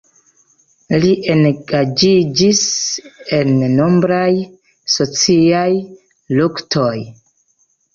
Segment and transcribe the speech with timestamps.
[1.03, 2.63] Li engaĝiĝis
[3.39, 4.33] en nombraj
[4.99, 5.71] sociaj
[6.43, 6.95] luktoj.